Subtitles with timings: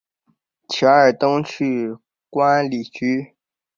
[0.67, 1.95] 钱尔登去
[2.31, 3.35] 官里居。